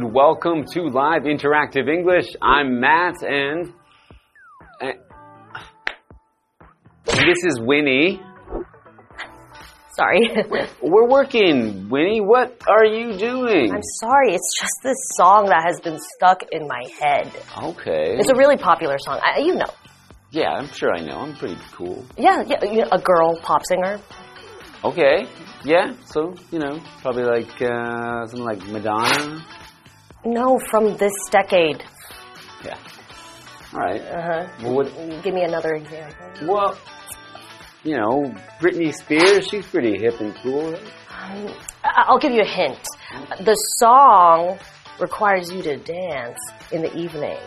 [0.00, 2.24] and welcome to Live Interactive English.
[2.40, 3.70] I'm Matt and,
[4.80, 4.94] and
[7.04, 8.22] this is Winnie.
[9.94, 10.30] Sorry.
[10.80, 11.90] We're working.
[11.90, 13.74] Winnie, what are you doing?
[13.74, 14.32] I'm sorry.
[14.32, 17.30] It's just this song that has been stuck in my head.
[17.62, 18.16] Okay.
[18.16, 19.20] It's a really popular song.
[19.22, 19.70] I, you know.
[20.30, 21.18] Yeah, I'm sure I know.
[21.18, 22.06] I'm pretty cool.
[22.16, 22.86] Yeah, yeah.
[22.90, 24.00] A girl pop singer.
[24.82, 25.26] Okay.
[25.62, 25.92] Yeah.
[26.06, 29.44] So you know, probably like uh, something like Madonna.
[30.24, 31.82] No, from this decade.
[32.64, 32.76] Yeah.
[33.72, 34.00] All right.
[34.02, 34.48] Uh huh.
[34.62, 36.46] Well, what, Give me another example.
[36.46, 36.78] well,
[37.84, 39.48] you know, Britney Spears.
[39.48, 40.74] She's pretty hip and cool.
[40.74, 41.48] Um,
[41.84, 42.78] I- I'll give you a hint.
[43.40, 44.58] The song
[45.00, 46.38] requires you to dance
[46.72, 47.38] in the evening.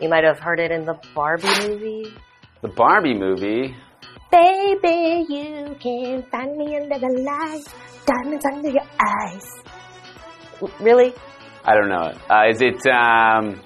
[0.00, 2.14] You might have heard it in the Barbie movie.
[2.60, 3.74] The Barbie movie.
[4.30, 7.72] Baby, you can find me under the lights,
[8.04, 9.50] diamonds under your eyes.
[10.80, 11.12] Really?
[11.64, 12.12] I don't know.
[12.30, 13.60] Uh, is it um,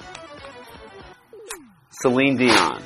[1.91, 2.83] Celine Dion?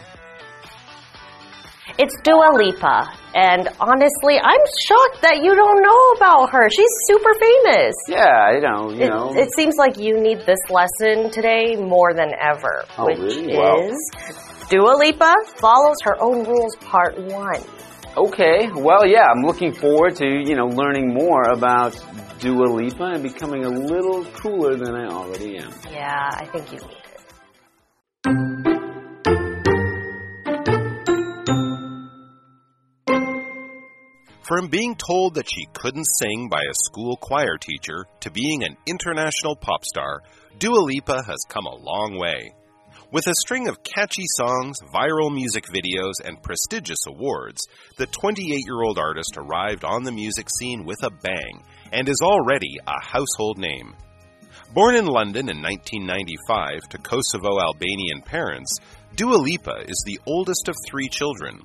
[1.96, 3.08] It's Dua Lipa.
[3.36, 6.68] And honestly, I'm shocked that you don't know about her.
[6.70, 7.94] She's super famous.
[8.08, 8.90] Yeah, I know.
[8.90, 9.34] You It, know.
[9.36, 13.56] it seems like you need this lesson today more than ever, Oh, which really?
[13.56, 13.76] Wow.
[13.88, 13.96] is
[14.70, 17.62] Dua Lipa follows her own rules, part one.
[18.16, 18.68] okay.
[18.74, 19.26] Well, yeah.
[19.30, 21.94] I'm looking forward to you know learning more about
[22.44, 25.72] Dua Lipa and becoming a little cooler than I already am.
[25.90, 27.14] Yeah, I think you need it.
[34.42, 38.76] From being told that she couldn't sing by a school choir teacher to being an
[38.84, 40.20] international pop star,
[40.58, 42.52] Dua Lipa has come a long way.
[43.10, 47.66] With a string of catchy songs, viral music videos, and prestigious awards,
[47.96, 51.62] the 28 year old artist arrived on the music scene with a bang
[51.94, 53.94] and is already a household name.
[54.74, 58.76] Born in London in 1995 to Kosovo Albanian parents,
[59.14, 61.62] Dua Lipa is the oldest of three children.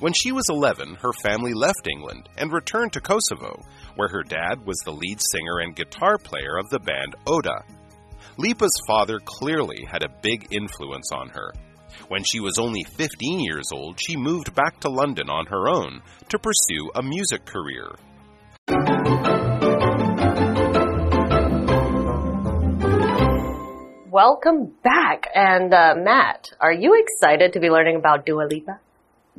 [0.00, 3.62] When she was 11, her family left England and returned to Kosovo,
[3.94, 7.62] where her dad was the lead singer and guitar player of the band Oda.
[8.36, 11.52] Lipa's father clearly had a big influence on her.
[12.08, 16.02] When she was only 15 years old, she moved back to London on her own
[16.28, 17.94] to pursue a music career.
[24.18, 25.28] Welcome back.
[25.32, 28.80] And uh, Matt, are you excited to be learning about Dua Lipa?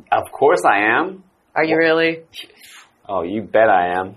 [0.09, 1.25] Of course I am.
[1.53, 2.19] Are you really?
[3.06, 4.16] Oh, you bet I am.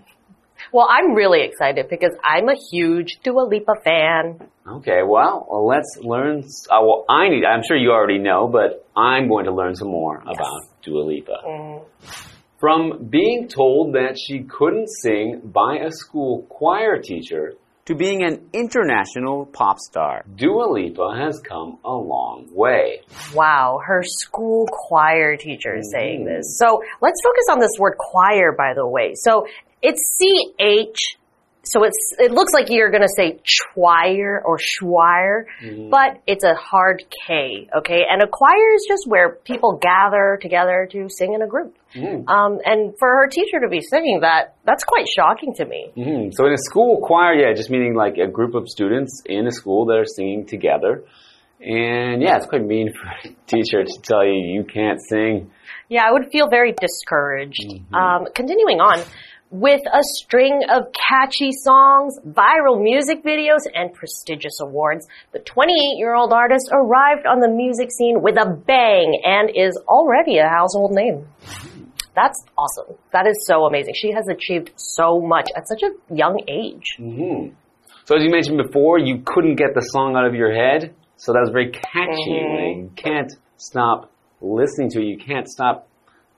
[0.73, 4.39] Well, I'm really excited because I'm a huge Dua Lipa fan.
[4.65, 6.45] Okay, well, well let's learn.
[6.71, 7.45] Uh, well, I need.
[7.45, 11.39] I'm sure you already know, but I'm going to learn some more about Dua Lipa.
[11.45, 11.85] Mm.
[12.61, 17.55] From being told that she couldn't sing by a school choir teacher
[17.87, 23.01] to being an international pop star, Dua Lipa has come a long way.
[23.35, 26.37] Wow, her school choir teacher is saying mm-hmm.
[26.37, 26.59] this.
[26.59, 29.15] So let's focus on this word choir, by the way.
[29.15, 29.47] So
[29.83, 31.17] it's C H.
[31.65, 33.41] So it's it looks like you're gonna say
[33.73, 35.91] choir or schwire, mm-hmm.
[35.91, 37.69] but it's a hard K.
[37.79, 41.77] Okay, and a choir is just where people gather together to sing in a group.
[41.95, 45.91] Um, and for her teacher to be singing that, that's quite shocking to me.
[45.95, 49.47] hmm So in a school choir, yeah, just meaning like a group of students in
[49.47, 51.05] a school that are singing together.
[51.61, 55.51] And yeah, it's quite mean for a teacher to tell you you can't sing.
[55.89, 57.67] Yeah, I would feel very discouraged.
[57.93, 59.05] Um, continuing on,
[59.53, 66.15] with a string of catchy songs, viral music videos, and prestigious awards, the 28 year
[66.15, 70.93] old artist arrived on the music scene with a bang and is already a household
[70.93, 71.29] name.
[72.15, 72.97] That's awesome.
[73.13, 73.95] That is so amazing.
[73.97, 76.97] She has achieved so much at such a young age.
[76.99, 77.49] hmm
[78.05, 80.95] So as you mentioned before, you couldn't get the song out of your head.
[81.17, 82.41] So that was very catchy.
[82.43, 82.77] Mhm.
[82.77, 84.11] You can't stop
[84.41, 85.05] listening to it.
[85.05, 85.87] You can't stop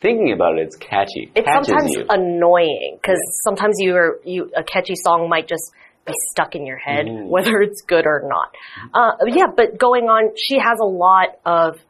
[0.00, 0.62] thinking about it.
[0.66, 1.32] It's catchy.
[1.34, 2.04] It's Catches sometimes you.
[2.10, 5.72] annoying because sometimes you're you a catchy song might just
[6.06, 7.28] be stuck in your head, Mhm.
[7.28, 8.54] whether it's good or not.
[8.92, 11.80] Uh, yeah, but going on, she has a lot of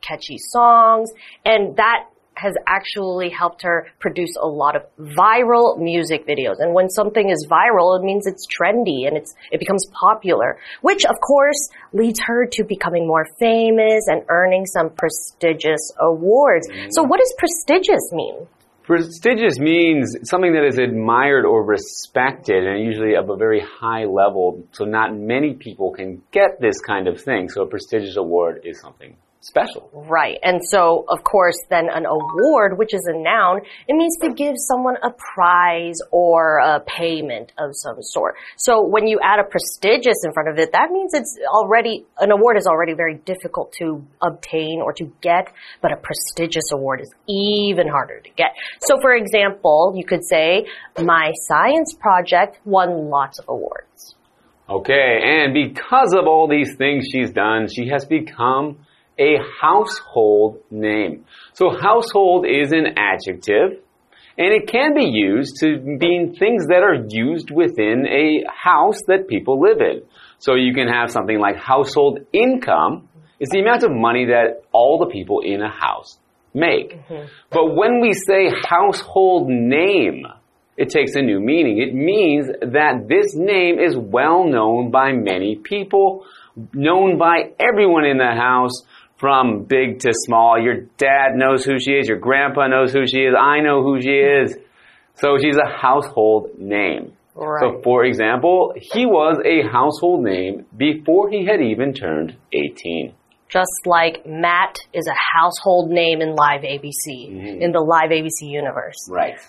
[0.00, 1.10] catchy songs,
[1.44, 2.04] and that
[2.36, 6.56] has actually helped her produce a lot of viral music videos.
[6.58, 11.04] And when something is viral, it means it's trendy and it's it becomes popular, which
[11.04, 16.66] of course leads her to becoming more famous and earning some prestigious awards.
[16.90, 17.08] So mm.
[17.08, 18.46] what does prestigious mean?
[18.84, 24.66] Prestigious means something that is admired or respected and usually of a very high level.
[24.72, 27.48] So not many people can get this kind of thing.
[27.48, 29.90] So a prestigious award is something special.
[29.92, 30.38] Right.
[30.42, 34.54] And so, of course, then an award, which is a noun, it means to give
[34.56, 38.36] someone a prize or a payment of some sort.
[38.56, 42.30] So when you add a prestigious in front of it, that means it's already, an
[42.30, 45.52] award is already very difficult to obtain or to get,
[45.82, 48.52] but a prestigious award is even harder to get.
[48.80, 50.66] So for example, you could say,
[50.98, 54.14] my science project won lots of awards.
[54.66, 58.78] Okay, and because of all these things she's done, she has become
[59.18, 61.24] a household name.
[61.52, 63.80] So household is an adjective
[64.36, 69.28] and it can be used to mean things that are used within a house that
[69.28, 70.02] people live in.
[70.38, 73.08] So you can have something like household income
[73.38, 76.18] is the amount of money that all the people in a house
[76.52, 76.94] make.
[76.94, 77.26] Mm -hmm.
[77.50, 80.26] But when we say household name,
[80.76, 81.78] it takes a new meaning.
[81.78, 86.26] It means that this name is well known by many people,
[86.72, 88.76] known by everyone in the house,
[89.24, 90.60] from big to small.
[90.60, 92.06] Your dad knows who she is.
[92.06, 93.34] Your grandpa knows who she is.
[93.34, 94.54] I know who she is.
[95.14, 97.14] So she's a household name.
[97.34, 97.62] Right.
[97.62, 103.14] So, for example, he was a household name before he had even turned 18.
[103.48, 107.62] Just like Matt is a household name in Live ABC, mm -hmm.
[107.64, 109.00] in the Live ABC universe.
[109.10, 109.40] Right.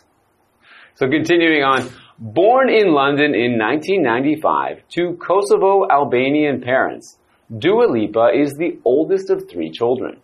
[0.94, 1.80] So, continuing on,
[2.18, 7.20] born in London in 1995 to Kosovo Albanian parents.
[7.50, 10.20] Dua Lipa is the oldest of three children.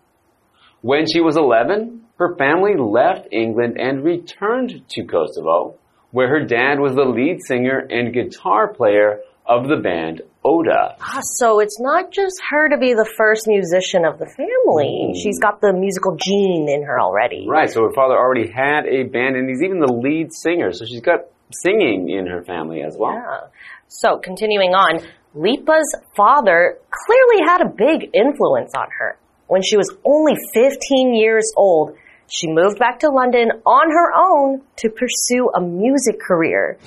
[0.81, 5.75] When she was 11, her family left England and returned to Kosovo,
[6.09, 10.95] where her dad was the lead singer and guitar player of the band Oda.
[10.99, 15.13] Ah, so it's not just her to be the first musician of the family.
[15.13, 15.21] Mm.
[15.21, 17.45] She's got the musical gene in her already.
[17.47, 20.85] Right, so her father already had a band and he's even the lead singer, so
[20.85, 23.13] she's got singing in her family as well.
[23.13, 23.47] Yeah.
[23.87, 29.17] So continuing on, Lipa's father clearly had a big influence on her.
[29.47, 31.95] When she was only 15 years old,
[32.27, 36.77] she moved back to London on her own to pursue a music career.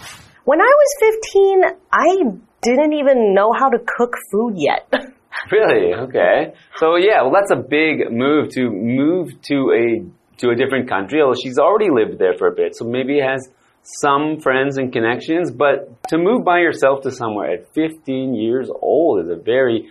[0.45, 1.63] When I was 15,
[1.93, 2.17] I
[2.61, 4.93] didn't even know how to cook food yet.
[5.51, 5.95] really?
[5.95, 6.55] Okay.
[6.77, 11.21] So yeah, well that's a big move to move to a to a different country.
[11.23, 13.49] Although she's already lived there for a bit, so maybe has
[13.85, 19.25] some friends and connections, but to move by yourself to somewhere at 15 years old
[19.25, 19.89] is a very,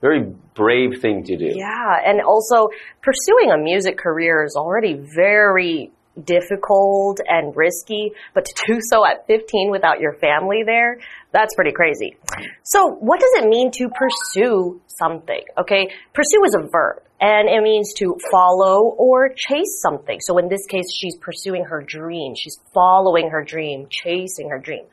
[0.00, 1.52] very brave thing to do.
[1.54, 2.68] Yeah, and also
[3.02, 5.92] pursuing a music career is already very
[6.22, 10.98] difficult and risky, but to do so at 15 without your family there,
[11.32, 12.16] that's pretty crazy.
[12.62, 15.40] So what does it mean to pursue something?
[15.58, 20.18] Okay, pursue is a verb and it means to follow or chase something.
[20.20, 22.34] So in this case, she's pursuing her dream.
[22.36, 24.84] She's following her dream, chasing her dream.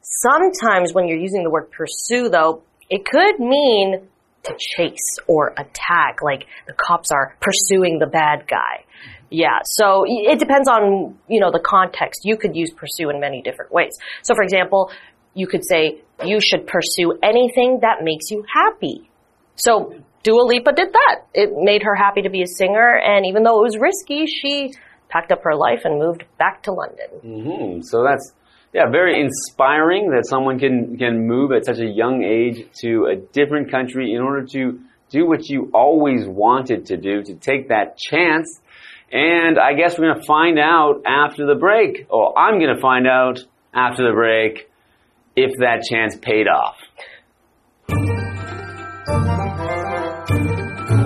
[0.00, 4.08] Sometimes when you're using the word pursue though, it could mean
[4.44, 8.84] to chase or attack, like the cops are pursuing the bad guy.
[9.30, 12.20] Yeah, so it depends on, you know, the context.
[12.24, 13.96] You could use pursue in many different ways.
[14.22, 14.92] So for example,
[15.34, 19.10] you could say, you should pursue anything that makes you happy.
[19.56, 19.94] So
[20.24, 21.26] Dua Lipa did that.
[21.34, 24.72] It made her happy to be a singer, and even though it was risky, she
[25.08, 27.10] packed up her life and moved back to London.
[27.22, 27.82] Mm -hmm.
[27.82, 28.26] So that's
[28.72, 33.16] yeah, very inspiring that someone can can move at such a young age to a
[33.38, 34.62] different country in order to
[35.16, 38.48] do what you always wanted to do, to take that chance.
[39.12, 42.82] And I guess we're going to find out after the break, or I'm going to
[42.90, 43.36] find out
[43.72, 44.68] after the break
[45.36, 46.76] if that chance paid off.
[50.26, 51.03] thank you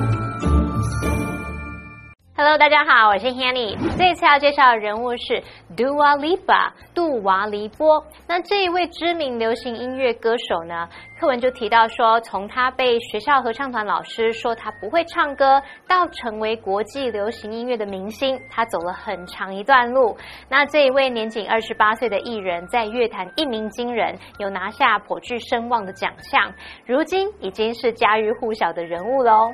[2.40, 3.76] Hello，大家好，我是 Hanny。
[3.98, 5.42] 这次要介绍的人物是
[5.76, 8.00] Dua Lipa，杜瓦黎波。
[8.28, 10.88] 那这一位知名流行音乐歌手呢？
[11.18, 20.16] 课文就提到说，从他被学校合唱团老师说他不会唱歌，到成为国际流行音乐的明星，他走了很长一段路。
[20.48, 26.54] 那这一位年仅二十八岁的艺人，在乐坛一鸣惊人，有拿下颇具声望的奖项，
[26.86, 29.52] 如今已经是家喻户晓的人物喽。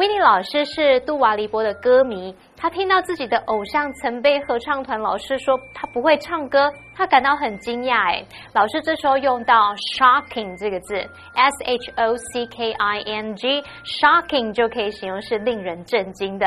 [0.00, 2.34] 维尼老师是杜瓦利波的歌迷。
[2.56, 8.10] 他听到自己的偶像曾被合唱团老师说他不会唱歌，他感到很惊讶。
[8.10, 10.94] 哎，老师这时候用到 shocking 这个字
[11.34, 16.46] ，s h o c k i n g，shocking 就可以形容是令人震惊的。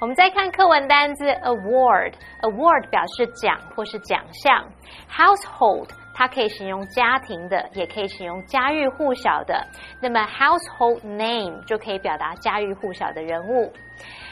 [0.00, 4.64] 我们再看课文单字 award，award 表示奖或是奖项。
[5.10, 9.66] household 它可以形容家庭的，也可以形容家喻户晓的。
[10.00, 13.72] 那么 household name 就可以表达家喻户晓的人物。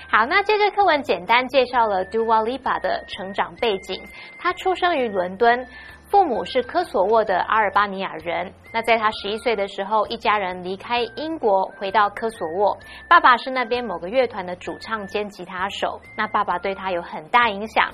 [0.08, 4.02] 好，那接着课文简单介绍了 Dua Lipa 的成长背景。
[4.38, 5.64] 他出生于伦敦，
[6.10, 12.76] 父母是科索沃的阿尔巴尼亚人，那在他十一岁的时候，一家人离开英国，回到科索沃。
[13.08, 16.00] 爸爸是那边某个乐团的主唱兼吉他手。
[16.16, 17.90] 那爸爸对他有很大影响。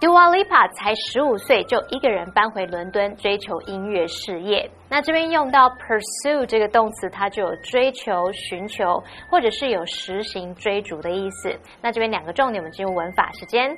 [0.00, 4.70] Dua Lipa 才十五岁就一个人搬回伦敦追求音乐事业。
[4.88, 11.54] 那这边用到 pursue 这个动词，它就有追求、寻求，或者是有实行、追逐的意思。
[11.82, 13.76] 那这边两个重点，我们进入文法时间。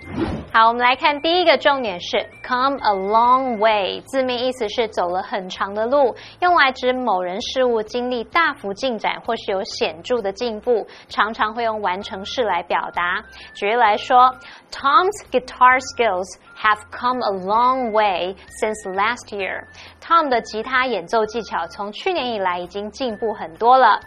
[0.52, 13.22] 好，我们来看第一个重点是 come a long way，字面意思是走了很长的路，用来指某人事物经历大幅进展或是有显著的进步，常常会用完成式来表达。
[13.54, 14.34] 举例来说
[14.72, 19.66] ，Tom's guitar skills have come a long way since last year。
[20.00, 24.00] Tom 的吉他演奏技巧从去年以来已经进步很多了。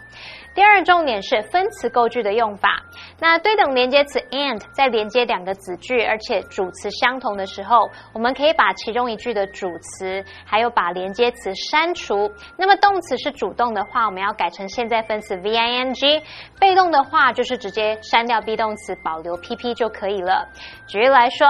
[0.56, 2.82] 第二重点是分词构句的用法。
[3.20, 12.32] 那对等连接词 and 在连接两个子句，而且主词相同的时候，我们可以把其中一句的主词还有把连接词删除。
[12.56, 16.22] 那么动词是主动的话，我们要改成现在分词 v i n g；
[16.58, 20.48] 被动的话就是直接删掉 be 动词，保留 p p 就可以了。
[20.86, 21.46] 举例来说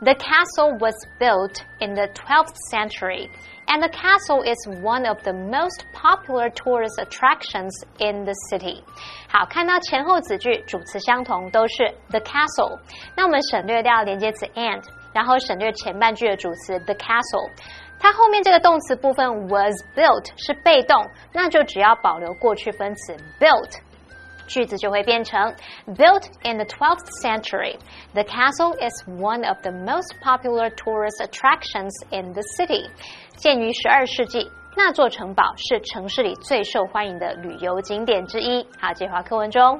[0.00, 3.28] ，The castle was built in the 12th century。
[3.67, 8.83] and the castle is one of the most popular tourist attractions in the city.
[9.29, 12.79] 好，看到前后子句主词相同，都是 the castle。
[13.15, 17.49] 那我们省略掉连接词 and，然后省略前半句的主词 the castle。
[17.99, 23.79] 它后面这个动词部分 was built 是被动，那就只要保留过去分词 built。
[24.47, 25.39] 句子就会变成
[25.87, 27.77] Built in the 12th century,
[28.13, 32.89] the castle is one of the most popular tourist attractions in the city.
[33.37, 38.67] 建于十二世纪，那座城堡是城市里最受欢迎的旅游景点之一。
[38.79, 39.79] 好，接话课文中。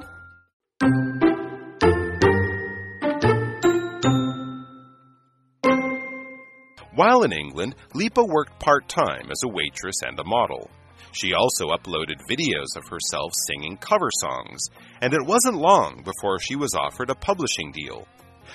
[6.94, 10.68] While in England, Lipa worked part time as a waitress and a model.
[11.11, 14.61] She also uploaded videos of herself singing cover songs,
[15.01, 18.07] and it wasn't long before she was offered a publishing deal.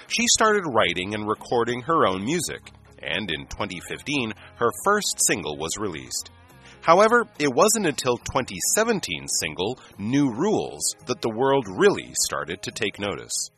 [0.08, 2.70] She started writing and recording her own music,
[3.02, 6.30] and in 2015, her first single was released.
[6.82, 12.98] However, it wasn't until 2017's single, New Rules, that the world really started to take
[12.98, 13.50] notice.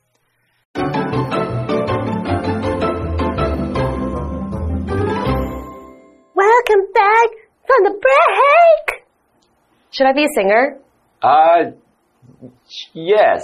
[6.34, 9.04] Welcome back from the break.
[9.90, 10.78] Should I be a singer?
[11.23, 11.73] Uh,
[12.92, 13.42] yes.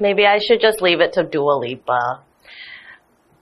[0.00, 2.22] Maybe I should just leave it to Dua Lipa.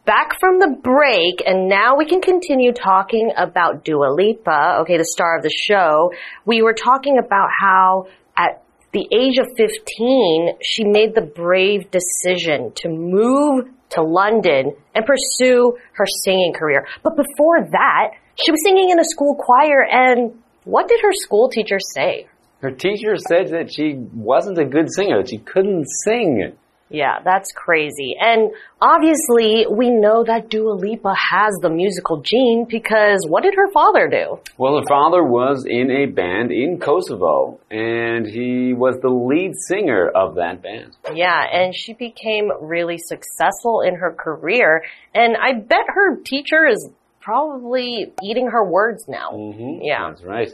[0.04, 5.04] Back from the break, and now we can continue talking about Dua Lipa, okay, the
[5.04, 6.12] star of the show.
[6.44, 12.72] We were talking about how at the age of 15, she made the brave decision
[12.76, 16.86] to move to London and pursue her singing career.
[17.02, 20.32] But before that, she was singing in a school choir, and
[20.64, 22.26] what did her school teacher say?
[22.60, 26.52] Her teacher said that she wasn't a good singer, that she couldn't sing.
[26.92, 28.14] Yeah, that's crazy.
[28.20, 33.72] And obviously, we know that Dua Lipa has the musical gene because what did her
[33.72, 34.38] father do?
[34.58, 40.06] Well, her father was in a band in Kosovo, and he was the lead singer
[40.14, 40.94] of that band.
[41.14, 44.84] Yeah, and she became really successful in her career.
[45.14, 46.90] And I bet her teacher is
[47.22, 49.30] probably eating her words now.
[49.32, 50.10] Mm -hmm, yeah.
[50.10, 50.50] That's right.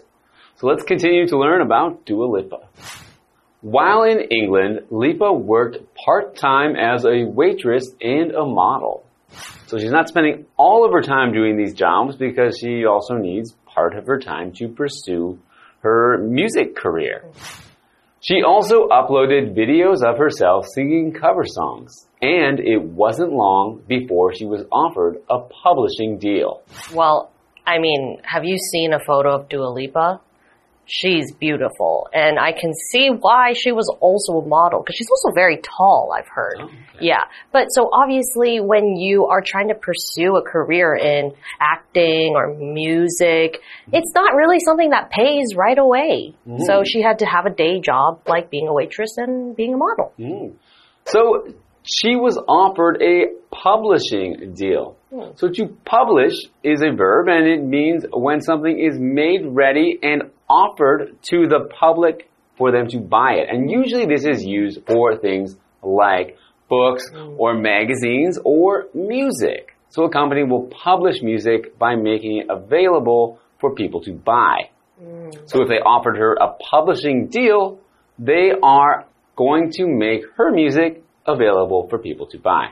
[0.57, 2.61] So let's continue to learn about Dua Lipa.
[3.61, 9.03] While in England, Lipa worked part-time as a waitress and a model.
[9.67, 13.49] So she's not spending all of her time doing these jobs because she also needs
[13.75, 15.39] part of her time to pursue
[15.83, 17.25] her music career.
[18.21, 24.45] She also uploaded videos of herself singing cover songs and it wasn't long before she
[24.45, 26.63] was offered a publishing deal.
[26.93, 27.31] Well,
[27.65, 30.21] I mean, have you seen a photo of Dua Lipa?
[30.91, 35.35] She's beautiful, and I can see why she was also a model because she's also
[35.35, 36.57] very tall, I've heard.
[36.61, 36.73] Oh, okay.
[37.01, 37.25] Yeah.
[37.53, 43.61] But so obviously, when you are trying to pursue a career in acting or music,
[43.93, 46.35] it's not really something that pays right away.
[46.49, 46.61] Mm.
[46.65, 49.77] So she had to have a day job like being a waitress and being a
[49.77, 50.15] model.
[50.19, 50.55] Mm.
[51.05, 51.53] So
[51.89, 54.97] she was offered a publishing deal.
[55.11, 55.31] Hmm.
[55.37, 60.31] So to publish is a verb and it means when something is made ready and
[60.49, 62.29] offered to the public
[62.59, 63.49] for them to buy it.
[63.51, 66.37] And usually this is used for things like
[66.69, 67.35] books hmm.
[67.39, 69.75] or magazines or music.
[69.91, 74.69] So a company will publish music by making it available for people to buy.
[75.03, 75.33] Mm.
[75.49, 77.81] So if they offered her a publishing deal,
[78.19, 82.71] they are going to make her music available for people to buy.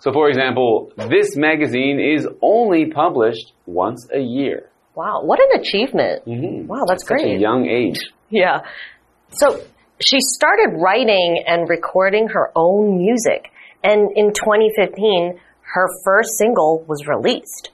[0.00, 4.70] So for example, this magazine is only published once a year.
[4.94, 6.24] Wow, what an achievement.
[6.26, 6.66] Mm -hmm.
[6.66, 7.36] Wow, that's Such great.
[7.36, 8.00] a young age.
[8.30, 8.56] Yeah.
[9.40, 9.46] So
[10.08, 13.40] she started writing and recording her own music.
[13.82, 15.38] And in 2015,
[15.74, 17.64] her first single was released.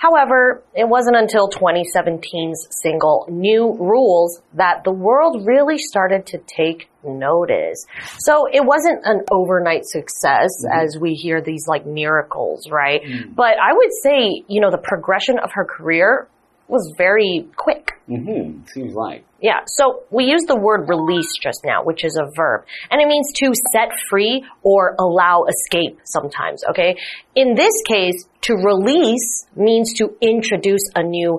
[0.00, 6.88] However, it wasn't until 2017's single New Rules that the world really started to take
[7.04, 7.84] notice.
[8.18, 10.82] So it wasn't an overnight success mm -hmm.
[10.82, 13.02] as we hear these like miracles, right?
[13.02, 13.34] Mm.
[13.42, 14.18] But I would say,
[14.52, 16.10] you know, the progression of her career
[16.74, 17.99] was very quick.
[18.10, 18.44] Mm -hmm.
[18.74, 19.22] Seems like.
[19.48, 23.08] Yeah, so we use the word release just now, which is a verb, and it
[23.14, 24.34] means to set free
[24.70, 26.90] or allow escape sometimes, okay?
[27.42, 29.30] In this case, to release
[29.68, 31.32] means to introduce a new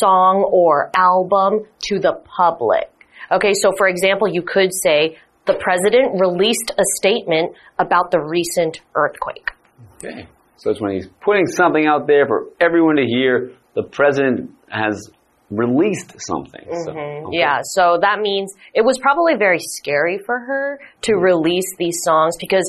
[0.00, 1.52] song or album
[1.88, 2.88] to the public.
[3.36, 4.98] Okay, so for example, you could say,
[5.46, 7.46] the president released a statement
[7.78, 9.48] about the recent earthquake.
[9.96, 10.26] Okay,
[10.56, 13.52] so it's when he's putting something out there for everyone to hear.
[13.74, 15.10] The president has
[15.56, 16.66] released something.
[16.66, 16.84] Mm -hmm.
[16.84, 17.26] so, mm-hmm.
[17.26, 17.38] okay.
[17.38, 20.66] Yeah, so that means it was probably very scary for her
[21.06, 21.30] to mm -hmm.
[21.32, 22.66] release these songs because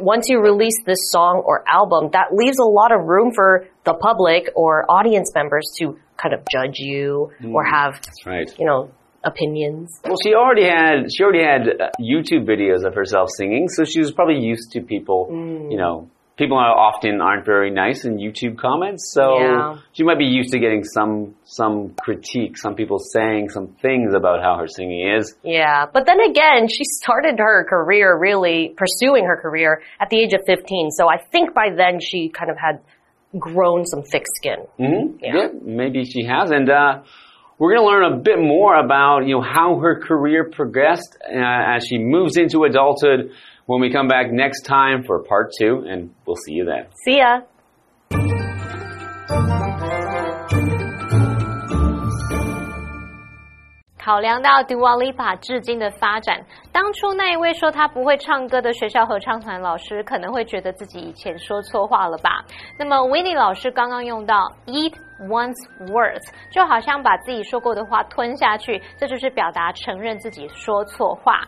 [0.00, 3.94] once you release this song or album, that leaves a lot of room for the
[3.94, 8.50] public or audience members to kind of judge you mm, or have, right.
[8.58, 8.90] you know,
[9.24, 10.00] opinions.
[10.04, 14.00] Well, she already had she already had uh, YouTube videos of herself singing, so she
[14.00, 15.70] was probably used to people, mm.
[15.70, 19.76] you know, people often aren't very nice in YouTube comments, so yeah.
[19.92, 24.42] she might be used to getting some some critique, some people saying some things about
[24.42, 25.34] how her singing is.
[25.42, 30.32] Yeah, but then again, she started her career really pursuing her career at the age
[30.32, 32.80] of 15, so I think by then she kind of had
[33.38, 34.66] grown some thick skin.
[34.78, 35.04] Mm -hmm.
[35.20, 35.34] yeah.
[35.34, 35.48] yeah.
[35.62, 36.68] maybe she has, and.
[36.68, 37.02] Uh,
[37.58, 41.74] we're going to learn a bit more about you know how her career progressed uh,
[41.74, 43.30] as she moves into adulthood
[43.65, 46.87] when we come back next time for part two, and we'll see you then.
[47.05, 47.41] See ya.
[54.09, 56.43] 考量到 Dua Lipa 至今的发展，
[56.74, 62.44] 当初那一位说他不会唱歌的学校合唱团老师，可能会觉得自己以前说错话了吧？
[62.76, 65.54] 那么 Winnie 老师刚刚用到 eat one's
[65.86, 71.42] words，就好像把自己说过的话吞下去，这就是表达承认自己说错话。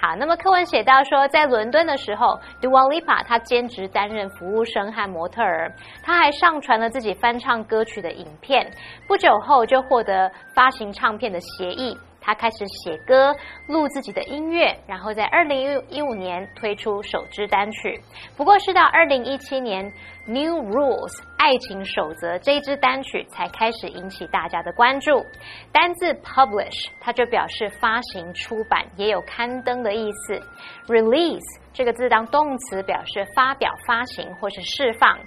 [0.00, 8.68] 好，那么课文写到说，在伦敦的时候，Dua Lipa 他兼职担任服务生和模特儿，他还上传了自己翻唱歌曲的影片，
[9.06, 11.96] 不久后就获得发行唱片的协议。
[12.22, 13.34] 他开始写歌，
[13.66, 18.00] 录自己的音乐，然后在二零一五年推出首支单曲。
[18.36, 19.84] 不过，是到二零一七年
[20.26, 25.24] 《New Rules》爱情守则这一支单曲才开始引起大家的关注。
[25.72, 30.40] 单字 publish，它就表示发行、出版，也有刊登的意思。
[30.86, 35.18] Release 这个字当动词，表示发表、发行或是释放。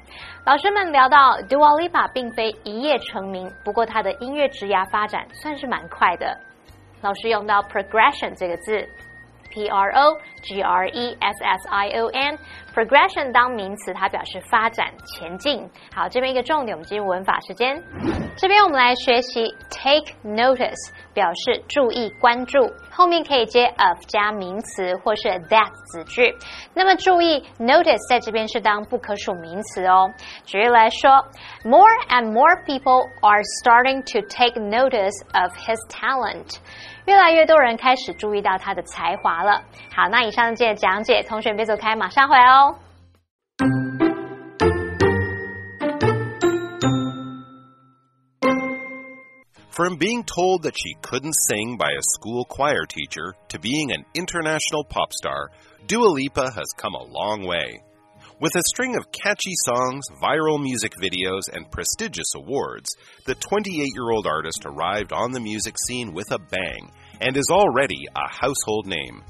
[0.46, 6.40] 老师们聊到 Dua Lipa 并非一夜成名，不过他的音乐职涯发展算是蛮快的。
[7.02, 8.88] 老师用到 progression 这个字
[9.51, 15.69] ，p r o g r e s s i o n，progression 当名词，它表示发展、前进。
[15.95, 17.83] 好，这边一个重点，我们进入文法时间。
[18.37, 26.35] 这边我们来学习 take notice，表示注意、关注，后面可以接 of 加名词或是 that 子句。
[26.73, 30.11] 那么注意 notice 在这边是当不可数名词哦。
[30.47, 31.11] 举例来说，
[31.65, 36.61] More and more people are starting to take notice of his talent。
[37.07, 39.63] 越来越多人开始注意到他的才华了。
[39.95, 42.77] 好，那以上这些讲解，同学别走开，马上回来哦。
[49.73, 54.85] From being told that she couldn't sing by a school choir teacher to being an international
[54.85, 55.49] pop star,
[55.87, 57.81] Dua Lipa has come a long way.
[58.38, 62.90] With a string of catchy songs, viral music videos, and prestigious awards,
[63.26, 67.50] the 28 year old artist arrived on the music scene with a bang and is
[67.50, 69.24] already a household name.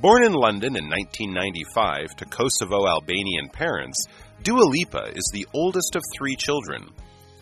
[0.00, 4.04] Born in London in 1995 to Kosovo Albanian parents,
[4.42, 6.90] Dua Lipa is the oldest of three children.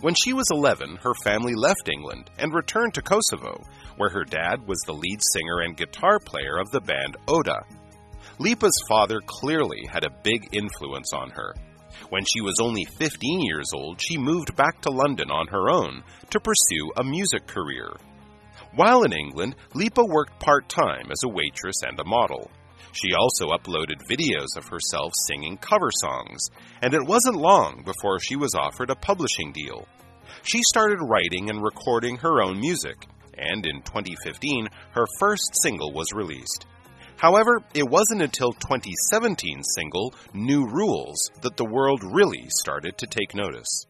[0.03, 3.65] When she was 11, her family left England and returned to Kosovo,
[3.97, 7.63] where her dad was the lead singer and guitar player of the band Oda.
[8.39, 11.55] Lipa's father clearly had a big influence on her.
[12.09, 16.03] When she was only 15 years old, she moved back to London on her own
[16.31, 17.91] to pursue a music career.
[18.75, 22.51] While in England, Lipa worked part time as a waitress and a model.
[22.93, 26.41] She also uploaded videos of herself singing cover songs,
[26.83, 29.87] and it wasn't long before she was offered a publishing deal.
[30.43, 33.07] She started writing and recording her own music,
[33.37, 36.67] and in 2015, her first single was released.
[37.23, 43.33] However, it wasn't until 2017's single, New Rules, that the world really started to take
[43.33, 43.87] notice.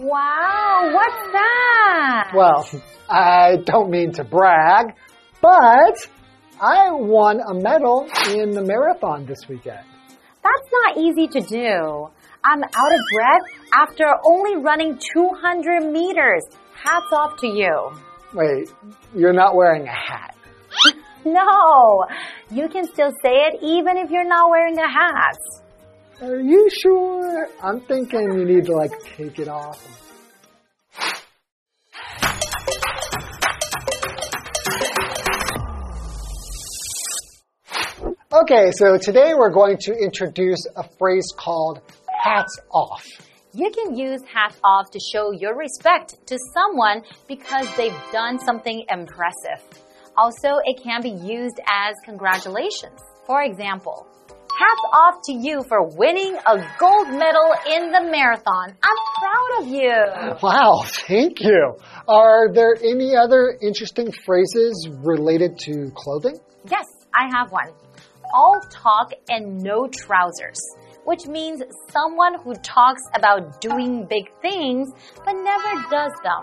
[0.00, 2.32] Wow, what's that?
[2.34, 2.68] Well,
[3.08, 4.96] I don't mean to brag,
[5.40, 6.08] but
[6.60, 9.86] I won a medal in the marathon this weekend.
[10.44, 12.08] That's not easy to do.
[12.44, 16.42] I'm out of breath after only running 200 meters.
[16.74, 17.90] Hats off to you.
[18.34, 18.68] Wait,
[19.16, 20.36] you're not wearing a hat.
[21.26, 22.04] No,
[22.50, 25.38] you can still say it even if you're not wearing a hat.
[26.20, 27.48] Are you sure?
[27.62, 30.03] I'm thinking you need to like take it off.
[38.42, 41.80] Okay, so today we're going to introduce a phrase called
[42.20, 43.04] hats off.
[43.52, 48.86] You can use hats off to show your respect to someone because they've done something
[48.90, 49.62] impressive.
[50.16, 52.98] Also, it can be used as congratulations.
[53.24, 58.74] For example, hats off to you for winning a gold medal in the marathon.
[58.82, 59.94] I'm proud of you.
[60.42, 61.76] Wow, thank you.
[62.08, 66.40] Are there any other interesting phrases related to clothing?
[66.68, 67.68] Yes, I have one.
[68.36, 70.58] All talk and no trousers,
[71.04, 74.88] which means someone who talks about doing big things
[75.24, 76.42] but never does them.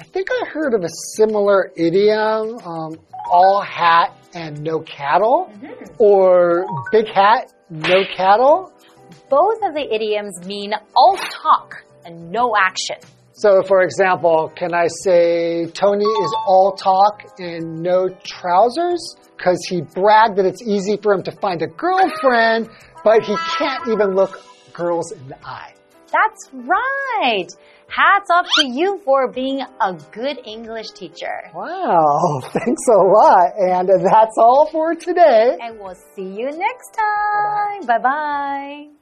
[0.00, 2.96] I think I heard of a similar idiom, um,
[3.30, 6.08] all hat and no cattle, mm -hmm.
[6.08, 8.72] or big hat, no cattle.
[9.30, 12.98] Both of the idioms mean all talk and no action.
[13.34, 19.16] So, for example, can I say Tony is all talk and no trousers?
[19.36, 22.68] Because he bragged that it's easy for him to find a girlfriend,
[23.02, 24.40] but he can't even look
[24.72, 25.74] girls in the eye.
[26.12, 27.48] That's right.
[27.88, 31.50] Hats off to you for being a good English teacher.
[31.54, 33.52] Wow, thanks a lot.
[33.58, 35.56] And that's all for today.
[35.60, 37.86] And we'll see you next time.
[37.86, 38.02] Bye bye.
[38.02, 39.01] bye, -bye.